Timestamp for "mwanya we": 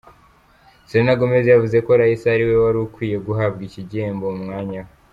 4.45-4.89